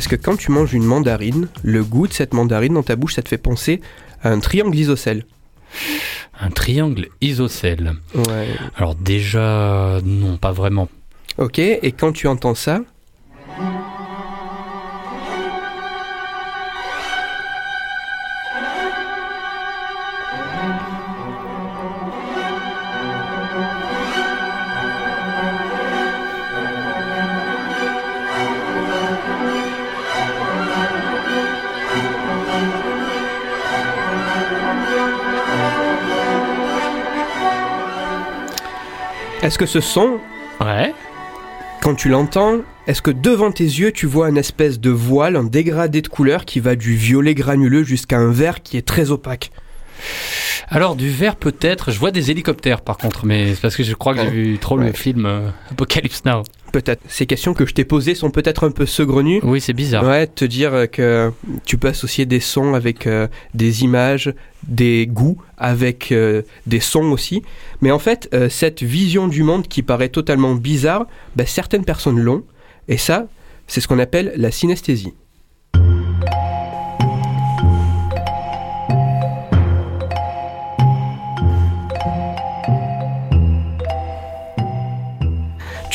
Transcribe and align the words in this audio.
Est-ce 0.00 0.08
que 0.08 0.16
quand 0.16 0.36
tu 0.38 0.50
manges 0.50 0.72
une 0.72 0.86
mandarine, 0.86 1.48
le 1.62 1.84
goût 1.84 2.06
de 2.08 2.14
cette 2.14 2.32
mandarine 2.32 2.72
dans 2.72 2.82
ta 2.82 2.96
bouche, 2.96 3.16
ça 3.16 3.22
te 3.22 3.28
fait 3.28 3.36
penser 3.36 3.82
à 4.22 4.30
un 4.30 4.40
triangle 4.40 4.74
isocèle 4.74 5.26
Un 6.40 6.48
triangle 6.48 7.08
isocèle. 7.20 7.96
Ouais. 8.14 8.48
Alors 8.76 8.94
déjà, 8.94 10.00
non, 10.02 10.38
pas 10.38 10.52
vraiment. 10.52 10.88
Ok, 11.36 11.58
et 11.58 11.92
quand 11.92 12.12
tu 12.12 12.28
entends 12.28 12.54
ça, 12.54 12.80
est-ce 39.42 39.58
que 39.58 39.66
ce 39.66 39.80
son, 39.80 40.18
Ouais. 40.60 40.92
quand 41.82 41.94
tu 41.94 42.08
l'entends, 42.08 42.58
est-ce 42.86 43.00
que 43.02 43.10
devant 43.10 43.50
tes 43.50 43.64
yeux 43.64 43.92
tu 43.92 44.06
vois 44.06 44.28
une 44.28 44.36
espèce 44.36 44.78
de 44.80 44.90
voile, 44.90 45.36
un 45.36 45.44
dégradé 45.44 46.02
de 46.02 46.08
couleur 46.08 46.44
qui 46.44 46.60
va 46.60 46.76
du 46.76 46.94
violet 46.94 47.34
granuleux 47.34 47.82
jusqu'à 47.82 48.18
un 48.18 48.30
vert 48.30 48.62
qui 48.62 48.76
est 48.76 48.86
très 48.86 49.10
opaque? 49.10 49.50
Alors 50.72 50.94
du 50.94 51.10
vert 51.10 51.34
peut-être, 51.34 51.90
je 51.90 51.98
vois 51.98 52.12
des 52.12 52.30
hélicoptères 52.30 52.82
par 52.82 52.96
contre, 52.96 53.26
mais 53.26 53.54
c'est 53.54 53.60
parce 53.60 53.74
que 53.74 53.82
je 53.82 53.92
crois 53.92 54.14
que 54.14 54.20
j'ai 54.20 54.30
vu 54.30 54.58
trop 54.58 54.76
le 54.76 54.92
film 54.92 55.26
euh, 55.26 55.50
Apocalypse 55.72 56.24
Now. 56.24 56.44
Peut-être. 56.72 57.02
Ces 57.08 57.26
questions 57.26 57.54
que 57.54 57.66
je 57.66 57.74
t'ai 57.74 57.84
posées 57.84 58.14
sont 58.14 58.30
peut-être 58.30 58.64
un 58.64 58.70
peu 58.70 58.86
saugrenues. 58.86 59.40
Oui, 59.42 59.60
c'est 59.60 59.72
bizarre. 59.72 60.04
Ouais, 60.04 60.28
te 60.28 60.44
dire 60.44 60.88
que 60.92 61.32
tu 61.66 61.76
peux 61.76 61.88
associer 61.88 62.24
des 62.24 62.38
sons 62.38 62.74
avec 62.74 63.08
euh, 63.08 63.26
des 63.54 63.82
images, 63.82 64.32
des 64.68 65.08
goûts 65.08 65.42
avec 65.58 66.12
euh, 66.12 66.42
des 66.68 66.78
sons 66.78 67.10
aussi. 67.10 67.42
Mais 67.80 67.90
en 67.90 67.98
fait, 67.98 68.32
cette 68.48 68.84
vision 68.84 69.26
du 69.26 69.42
monde 69.42 69.66
qui 69.66 69.82
paraît 69.82 70.10
totalement 70.10 70.54
bizarre, 70.54 71.06
bah, 71.34 71.46
certaines 71.46 71.84
personnes 71.84 72.20
l'ont. 72.20 72.44
Et 72.86 72.96
ça, 72.96 73.26
c'est 73.66 73.80
ce 73.80 73.88
qu'on 73.88 73.98
appelle 73.98 74.32
la 74.36 74.52
synesthésie. 74.52 75.14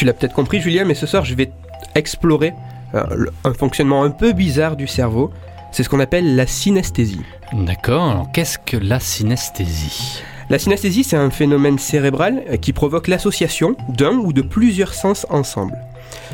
Tu 0.05 0.07
l'as 0.07 0.13
peut-être 0.13 0.35
compris, 0.35 0.61
Julien, 0.61 0.85
mais 0.85 0.93
ce 0.93 1.07
soir, 1.07 1.25
je 1.25 1.33
vais 1.33 1.49
explorer 1.95 2.53
euh, 2.93 3.25
un 3.43 3.55
fonctionnement 3.55 4.03
un 4.03 4.11
peu 4.11 4.33
bizarre 4.33 4.75
du 4.75 4.85
cerveau. 4.85 5.31
C'est 5.71 5.81
ce 5.81 5.89
qu'on 5.89 5.99
appelle 5.99 6.35
la 6.35 6.45
synesthésie. 6.45 7.23
D'accord, 7.53 8.03
alors 8.03 8.31
qu'est-ce 8.31 8.59
que 8.59 8.77
la 8.77 8.99
synesthésie? 8.99 10.21
La 10.51 10.59
synesthésie, 10.59 11.03
c'est 11.03 11.17
un 11.17 11.31
phénomène 11.31 11.79
cérébral 11.79 12.44
euh, 12.51 12.57
qui 12.57 12.71
provoque 12.71 13.07
l'association 13.07 13.75
d'un 13.89 14.11
ou 14.17 14.31
de 14.31 14.44
plusieurs 14.44 14.94
sens 14.94 15.25
ensemble. 15.31 15.73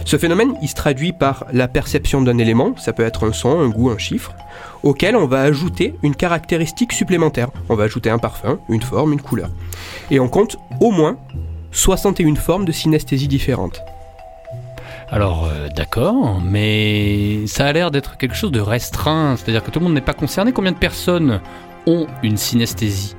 Ce 0.03 0.17
phénomène, 0.17 0.53
il 0.61 0.67
se 0.67 0.75
traduit 0.75 1.13
par 1.13 1.45
la 1.53 1.69
perception 1.69 2.21
d'un 2.21 2.39
élément, 2.39 2.75
ça 2.75 2.91
peut 2.91 3.05
être 3.05 3.25
un 3.25 3.31
son, 3.31 3.57
un 3.57 3.69
goût, 3.69 3.89
un 3.89 3.97
chiffre, 3.97 4.35
auquel 4.83 5.15
on 5.15 5.27
va 5.27 5.43
ajouter 5.43 5.95
une 6.03 6.15
caractéristique 6.15 6.91
supplémentaire. 6.91 7.47
On 7.69 7.75
va 7.75 7.85
ajouter 7.85 8.09
un 8.09 8.19
parfum, 8.19 8.59
une 8.67 8.81
forme, 8.81 9.13
une 9.13 9.21
couleur. 9.21 9.49
Et 10.09 10.19
on 10.19 10.27
compte 10.27 10.57
au 10.81 10.91
moins 10.91 11.15
61 11.71 12.35
formes 12.35 12.65
de 12.65 12.71
synesthésie 12.71 13.27
différentes. 13.27 13.83
Alors 15.09 15.49
euh, 15.51 15.67
d'accord, 15.75 16.41
mais 16.41 17.45
ça 17.47 17.65
a 17.65 17.73
l'air 17.73 17.91
d'être 17.91 18.17
quelque 18.17 18.35
chose 18.35 18.51
de 18.51 18.61
restreint, 18.61 19.35
c'est-à-dire 19.35 19.63
que 19.63 19.69
tout 19.69 19.79
le 19.79 19.85
monde 19.85 19.93
n'est 19.93 20.01
pas 20.01 20.13
concerné. 20.13 20.53
Combien 20.53 20.71
de 20.71 20.77
personnes 20.77 21.41
ont 21.85 22.07
une 22.23 22.37
synesthésie? 22.37 23.15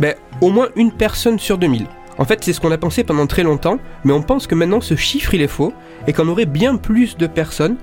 Ben, 0.00 0.14
au 0.40 0.50
moins 0.50 0.68
une 0.74 0.90
personne 0.90 1.38
sur 1.38 1.58
2000. 1.58 1.86
En 2.18 2.24
fait, 2.24 2.42
c'est 2.42 2.52
ce 2.52 2.60
qu'on 2.60 2.72
a 2.72 2.78
pensé 2.78 3.04
pendant 3.04 3.26
très 3.26 3.42
longtemps, 3.42 3.78
mais 4.04 4.12
on 4.12 4.22
pense 4.22 4.46
que 4.46 4.54
maintenant 4.54 4.80
ce 4.80 4.96
chiffre 4.96 5.34
il 5.34 5.42
est 5.42 5.48
faux 5.48 5.72
et 6.06 6.12
qu'on 6.12 6.28
aurait 6.28 6.46
bien 6.46 6.76
plus 6.76 7.16
de 7.16 7.26
personnes 7.26 7.76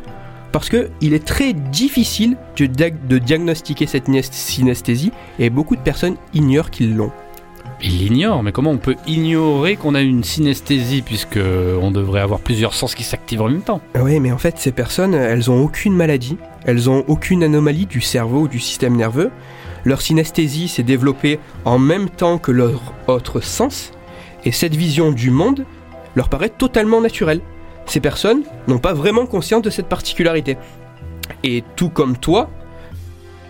parce 0.52 0.70
que 0.70 0.90
il 1.02 1.14
est 1.14 1.26
très 1.26 1.54
difficile 1.54 2.36
de, 2.58 2.66
de 2.66 3.18
diagnostiquer 3.18 3.88
cette 3.88 4.08
synesthésie 4.32 5.12
et 5.40 5.50
beaucoup 5.50 5.76
de 5.76 5.82
personnes 5.82 6.16
ignorent 6.34 6.70
qu'ils 6.70 6.96
l'ont. 6.96 7.12
Il 7.86 7.98
l'ignore, 7.98 8.44
mais 8.44 8.54
comment 8.54 8.72
on 8.72 8.78
peut 8.78 8.96
ignorer 9.08 9.76
qu'on 9.76 9.94
a 9.94 10.02
une 10.02 10.24
synesthésie 10.24 11.02
puisque 11.02 11.38
on 11.38 11.92
devrait 11.92 12.22
avoir 12.22 12.40
plusieurs 12.40 12.74
sens 12.74 12.96
qui 12.96 13.04
s'activent 13.04 13.42
en 13.42 13.50
même 13.50 13.62
temps? 13.62 13.82
Oui, 14.00 14.22
mais 14.22 14.32
en 14.32 14.38
fait, 14.38 14.58
ces 14.58 14.72
personnes, 14.72 15.14
elles 15.14 15.52
ont 15.52 15.62
aucune 15.62 15.94
maladie, 15.94 16.38
elles 16.64 16.90
ont 16.90 17.04
aucune 17.10 17.44
anomalie 17.44 17.86
du 17.86 18.00
cerveau 18.00 18.44
ou 18.44 18.48
du 18.48 18.62
système 18.62 18.96
nerveux. 18.96 19.32
Leur 19.84 20.02
synesthésie 20.02 20.70
s'est 20.70 20.84
développée 20.84 21.40
en 21.66 21.78
même 21.78 22.10
temps 22.10 22.38
que 22.38 22.52
leur 22.54 22.94
autre 23.08 23.42
sens, 23.42 23.92
et 24.46 24.54
cette 24.54 24.76
vision 24.76 25.12
du 25.12 25.30
monde 25.30 25.66
leur 26.16 26.30
paraît 26.30 26.50
totalement 26.50 27.02
naturelle. 27.02 27.42
Ces 27.86 28.00
personnes 28.00 28.44
n'ont 28.70 28.80
pas 28.80 28.94
vraiment 28.94 29.26
conscience 29.26 29.62
de 29.62 29.70
cette 29.70 29.90
particularité. 29.90 30.56
Et 31.44 31.66
tout 31.76 31.90
comme 31.90 32.16
toi, 32.16 32.50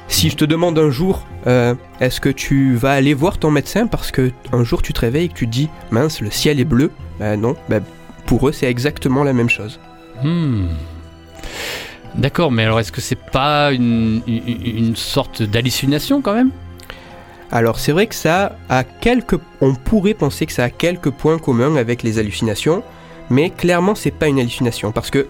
si 0.08 0.30
je 0.30 0.36
te 0.36 0.46
demande 0.46 0.78
un 0.80 0.90
jour, 0.90 1.26
euh, 1.48 1.76
est-ce 2.00 2.22
que 2.22 2.30
tu 2.30 2.76
vas 2.76 2.92
aller 2.92 3.14
voir 3.14 3.38
ton 3.38 3.52
médecin 3.52 3.88
parce 3.88 4.12
que 4.12 4.32
un 4.52 4.64
jour 4.64 4.82
tu 4.82 4.94
te 4.94 5.02
réveilles 5.02 5.26
et 5.26 5.30
que 5.30 5.34
tu 5.34 5.48
te 5.48 5.52
dis, 5.52 5.70
mince, 5.92 6.22
le 6.22 6.32
ciel 6.32 6.60
est 6.60 6.66
bleu, 6.66 6.92
ben 7.20 7.40
non, 7.40 7.56
ben 7.70 7.84
pour 8.26 8.48
eux 8.48 8.52
c'est 8.52 8.70
exactement 8.70 9.24
la 9.24 9.34
même 9.34 9.50
chose. 9.50 9.80
Hmm. 10.24 10.68
D'accord, 12.16 12.52
mais 12.52 12.64
alors 12.64 12.80
est-ce 12.80 12.92
que 12.92 13.02
c'est 13.02 13.16
pas 13.16 13.72
une, 13.72 14.22
une, 14.28 14.78
une 14.78 14.96
sorte 14.96 15.42
d'hallucination 15.42 16.22
quand 16.22 16.34
même? 16.34 16.52
Alors 17.52 17.80
c'est 17.80 17.92
vrai 17.92 18.08
que 18.08 18.16
ça 18.16 18.56
a 18.70 18.84
quelques... 18.84 19.40
On 19.62 19.76
pourrait 19.76 20.14
penser 20.14 20.46
que 20.46 20.54
ça 20.54 20.64
a 20.64 20.70
quelques 20.70 21.12
points 21.12 21.38
communs 21.38 21.76
avec 21.76 22.02
les 22.02 22.20
hallucinations, 22.20 22.84
mais 23.30 23.50
clairement 23.50 23.96
c'est 23.96 24.12
pas 24.12 24.28
une 24.28 24.40
hallucination 24.40 24.92
parce 24.92 25.10
que 25.10 25.28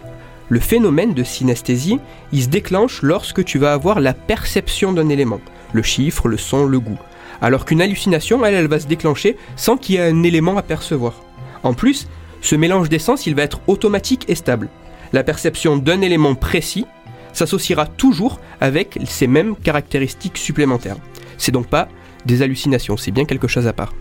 le 0.50 0.60
phénomène 0.60 1.14
de 1.14 1.24
synesthésie, 1.24 2.00
il 2.32 2.44
se 2.44 2.50
déclenche 2.50 3.02
lorsque 3.02 3.44
tu 3.44 3.58
vas 3.58 3.74
avoir 3.74 4.00
la 4.00 4.14
perception 4.14 4.94
d'un 4.94 5.10
élément, 5.10 5.40
le 5.74 5.82
chiffre, 5.82 6.28
le 6.28 6.38
son, 6.38 6.66
le 6.66 6.80
goût. 6.80 7.00
Alors 7.42 7.66
qu'une 7.66 7.82
hallucination, 7.82 8.46
elle, 8.46 8.54
elle 8.54 8.68
va 8.68 8.80
se 8.80 8.88
déclencher 8.88 9.38
sans 9.56 9.78
qu'il 9.78 9.96
y 9.96 9.98
ait 9.98 10.10
un 10.10 10.24
élément 10.24 10.58
à 10.58 10.62
percevoir. 10.62 11.22
En 11.64 11.74
plus, 11.74 12.08
ce 12.42 12.56
mélange 12.56 12.90
d'essence, 12.90 13.26
il 13.26 13.36
va 13.36 13.44
être 13.44 13.62
automatique 13.68 14.26
et 14.28 14.36
stable. 14.36 14.70
La 15.14 15.24
perception 15.24 15.78
d'un 15.78 16.02
élément 16.02 16.36
précis 16.36 16.86
s'associera 17.32 17.86
toujours 17.86 18.40
avec 18.62 19.00
ces 19.06 19.28
mêmes 19.28 19.56
caractéristiques 19.56 20.38
supplémentaires. 20.38 20.98
C'est 21.38 21.52
donc 21.52 21.68
pas 21.68 21.88
des 22.26 22.42
hallucinations, 22.42 22.98
c'est 22.98 23.12
bien 23.12 23.26
quelque 23.26 23.48
chose 23.48 23.68
à 23.68 23.74
part. 23.74 23.94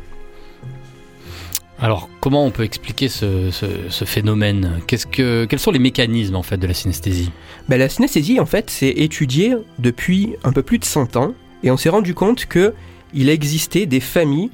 Alors 1.83 2.09
comment 2.21 2.47
on 2.47 2.53
peut 2.53 2.63
expliquer 2.63 3.09
ce, 3.09 3.51
ce, 3.51 3.67
ce 3.89 4.05
phénomène 4.05 4.81
que, 4.87 5.47
Quels 5.47 5.59
sont 5.59 5.73
les 5.73 5.81
mécanismes 5.81 6.37
en 6.37 6.45
fait 6.45 6.57
de 6.57 6.69
la 6.69 6.75
synesthésie 6.75 7.33
Ben, 7.69 7.77
la 7.77 7.89
synesthésie, 7.89 8.39
en 8.39 8.47
fait, 8.47 8.71
c'est 8.71 8.91
étudié 8.91 9.57
depuis 9.81 10.37
un 10.45 10.53
peu 10.53 10.63
plus 10.63 10.79
de 10.79 10.85
100 10.85 11.17
ans, 11.17 11.35
et 11.65 11.73
on 11.73 11.77
s'est 11.77 11.89
rendu 11.89 12.15
compte 12.15 12.47
que 12.47 12.73
il 13.15 13.29
existait 13.29 13.87
des 13.87 13.99
familles 13.99 14.51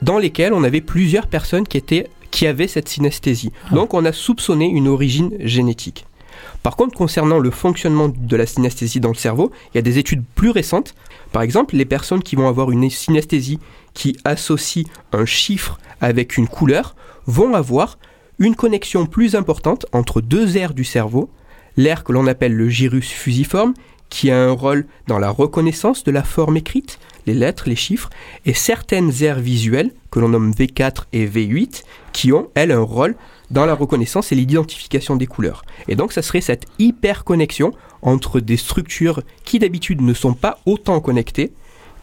dans 0.00 0.18
lesquelles 0.18 0.54
on 0.54 0.64
avait 0.64 0.80
plusieurs 0.80 1.26
personnes 1.26 1.68
qui, 1.68 1.76
étaient, 1.76 2.08
qui 2.30 2.46
avaient 2.46 2.66
cette 2.66 2.88
synesthésie. 2.88 3.52
Donc 3.70 3.92
on 3.92 4.06
a 4.06 4.12
soupçonné 4.12 4.64
une 4.64 4.88
origine 4.88 5.32
génétique. 5.40 6.06
Par 6.62 6.76
contre, 6.76 6.96
concernant 6.96 7.38
le 7.38 7.50
fonctionnement 7.50 8.08
de 8.08 8.36
la 8.36 8.46
synesthésie 8.46 9.00
dans 9.00 9.10
le 9.10 9.14
cerveau, 9.14 9.50
il 9.72 9.76
y 9.76 9.78
a 9.78 9.82
des 9.82 9.98
études 9.98 10.24
plus 10.34 10.50
récentes. 10.50 10.94
Par 11.32 11.42
exemple, 11.42 11.76
les 11.76 11.84
personnes 11.84 12.22
qui 12.22 12.36
vont 12.36 12.48
avoir 12.48 12.70
une 12.70 12.88
synesthésie 12.88 13.58
qui 13.92 14.16
associe 14.24 14.86
un 15.12 15.26
chiffre 15.26 15.78
avec 16.00 16.36
une 16.36 16.48
couleur 16.48 16.94
vont 17.26 17.54
avoir 17.54 17.98
une 18.38 18.56
connexion 18.56 19.06
plus 19.06 19.34
importante 19.34 19.86
entre 19.92 20.20
deux 20.20 20.56
aires 20.56 20.74
du 20.74 20.84
cerveau, 20.84 21.30
l'aire 21.76 22.04
que 22.04 22.12
l'on 22.12 22.26
appelle 22.26 22.54
le 22.54 22.68
gyrus 22.68 23.08
fusiforme, 23.10 23.74
qui 24.14 24.30
a 24.30 24.40
un 24.40 24.52
rôle 24.52 24.86
dans 25.08 25.18
la 25.18 25.28
reconnaissance 25.28 26.04
de 26.04 26.12
la 26.12 26.22
forme 26.22 26.56
écrite, 26.56 27.00
les 27.26 27.34
lettres, 27.34 27.64
les 27.66 27.74
chiffres, 27.74 28.10
et 28.46 28.54
certaines 28.54 29.24
aires 29.24 29.40
visuelles, 29.40 29.90
que 30.12 30.20
l'on 30.20 30.28
nomme 30.28 30.52
V4 30.52 31.06
et 31.12 31.26
V8, 31.26 31.82
qui 32.12 32.32
ont, 32.32 32.48
elles, 32.54 32.70
un 32.70 32.78
rôle 32.78 33.16
dans 33.50 33.66
la 33.66 33.74
reconnaissance 33.74 34.30
et 34.30 34.36
l'identification 34.36 35.16
des 35.16 35.26
couleurs. 35.26 35.64
Et 35.88 35.96
donc, 35.96 36.12
ça 36.12 36.22
serait 36.22 36.40
cette 36.40 36.66
hyper 36.78 37.24
connexion 37.24 37.72
entre 38.02 38.38
des 38.38 38.56
structures 38.56 39.20
qui 39.44 39.58
d'habitude 39.58 40.00
ne 40.00 40.14
sont 40.14 40.34
pas 40.34 40.60
autant 40.64 41.00
connectées, 41.00 41.52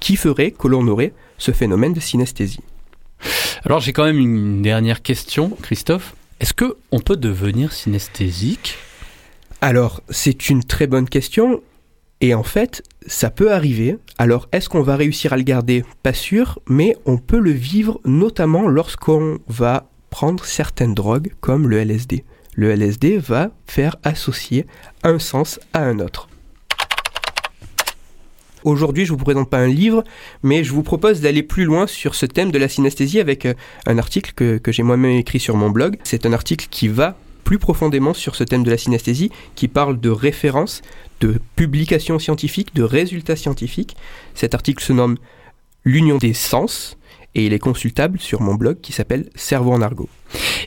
qui 0.01 0.17
ferait 0.17 0.51
que 0.51 0.67
l'on 0.67 0.85
aurait 0.89 1.13
ce 1.37 1.51
phénomène 1.51 1.93
de 1.93 2.01
synesthésie. 2.01 2.59
Alors 3.63 3.79
j'ai 3.79 3.93
quand 3.93 4.03
même 4.03 4.17
une 4.17 4.61
dernière 4.61 5.01
question, 5.01 5.55
Christophe. 5.61 6.13
Est-ce 6.41 6.53
que 6.53 6.75
on 6.91 6.99
peut 6.99 7.15
devenir 7.15 7.71
synesthésique? 7.71 8.75
Alors, 9.61 10.01
c'est 10.09 10.49
une 10.49 10.63
très 10.63 10.87
bonne 10.87 11.07
question. 11.07 11.61
Et 12.23 12.35
en 12.35 12.43
fait, 12.43 12.83
ça 13.07 13.31
peut 13.31 13.51
arriver. 13.51 13.97
Alors, 14.19 14.47
est-ce 14.51 14.69
qu'on 14.69 14.83
va 14.83 14.95
réussir 14.95 15.33
à 15.33 15.37
le 15.37 15.43
garder? 15.43 15.83
Pas 16.03 16.13
sûr, 16.13 16.59
mais 16.67 16.95
on 17.05 17.17
peut 17.17 17.39
le 17.39 17.49
vivre 17.49 17.99
notamment 18.05 18.67
lorsqu'on 18.67 19.39
va 19.47 19.89
prendre 20.11 20.45
certaines 20.45 20.93
drogues 20.93 21.33
comme 21.41 21.67
le 21.67 21.79
LSD. 21.79 22.23
Le 22.53 22.69
LSD 22.69 23.17
va 23.17 23.49
faire 23.65 23.95
associer 24.03 24.67
un 25.03 25.17
sens 25.17 25.59
à 25.73 25.81
un 25.81 25.97
autre. 25.97 26.27
Aujourd'hui, 28.63 29.05
je 29.05 29.13
vous 29.13 29.17
présente 29.17 29.49
pas 29.49 29.57
un 29.57 29.67
livre, 29.67 30.03
mais 30.43 30.63
je 30.63 30.71
vous 30.71 30.83
propose 30.83 31.21
d'aller 31.21 31.41
plus 31.41 31.65
loin 31.65 31.87
sur 31.87 32.13
ce 32.13 32.27
thème 32.27 32.51
de 32.51 32.59
la 32.59 32.67
synesthésie 32.67 33.19
avec 33.19 33.47
euh, 33.47 33.55
un 33.87 33.97
article 33.97 34.33
que, 34.35 34.59
que 34.59 34.71
j'ai 34.71 34.83
moi-même 34.83 35.17
écrit 35.17 35.39
sur 35.39 35.57
mon 35.57 35.71
blog. 35.71 35.97
C'est 36.03 36.27
un 36.27 36.33
article 36.33 36.67
qui 36.69 36.87
va 36.87 37.17
plus 37.43 37.59
profondément 37.59 38.13
sur 38.13 38.35
ce 38.35 38.43
thème 38.43 38.63
de 38.63 38.71
la 38.71 38.77
synesthésie, 38.77 39.31
qui 39.55 39.67
parle 39.67 39.99
de 39.99 40.09
références, 40.09 40.81
de 41.19 41.39
publications 41.55 42.19
scientifiques, 42.19 42.73
de 42.75 42.83
résultats 42.83 43.35
scientifiques. 43.35 43.95
Cet 44.35 44.53
article 44.53 44.83
se 44.83 44.93
nomme 44.93 45.17
L'union 45.83 46.19
des 46.19 46.35
sens 46.35 46.95
et 47.33 47.45
il 47.45 47.53
est 47.53 47.59
consultable 47.59 48.19
sur 48.19 48.41
mon 48.41 48.53
blog 48.53 48.79
qui 48.81 48.91
s'appelle 48.93 49.29
Cerveau 49.33 49.71
en 49.71 49.81
argot. 49.81 50.09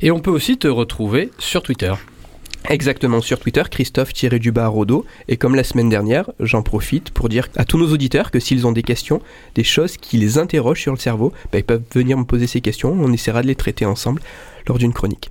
Et 0.03 0.11
on 0.11 0.19
peut 0.19 0.31
aussi 0.31 0.59
te 0.59 0.67
retrouver 0.67 1.31
sur 1.39 1.63
Twitter. 1.63 1.95
Exactement 2.71 3.21
sur 3.21 3.39
Twitter, 3.39 3.63
Christophe-du-bas 3.71 4.69
Rodo. 4.69 5.05
Et 5.29 5.37
comme 5.37 5.55
la 5.55 5.65
semaine 5.65 5.91
dernière, 5.91 6.31
j'en 6.41 6.63
profite 6.63 7.11
pour 7.11 7.29
dire 7.29 7.49
à 7.57 7.65
tous 7.65 7.79
nos 7.79 7.93
auditeurs 7.93 8.31
que 8.31 8.41
s'ils 8.41 8.67
ont 8.67 8.73
des 8.73 8.83
questions, 8.83 9.21
des 9.55 9.65
choses 9.65 9.99
qui 9.99 10.17
les 10.17 10.39
interrogent 10.39 10.81
sur 10.81 10.93
le 10.93 10.99
cerveau, 10.99 11.33
bah, 11.53 11.59
ils 11.59 11.65
peuvent 11.65 11.85
venir 11.93 12.17
me 12.17 12.25
poser 12.25 12.47
ces 12.47 12.63
questions. 12.63 12.97
On 12.99 13.13
essaiera 13.13 13.43
de 13.43 13.49
les 13.49 13.55
traiter 13.55 13.85
ensemble 13.85 14.23
lors 14.67 14.79
d'une 14.79 14.95
chronique. 14.95 15.31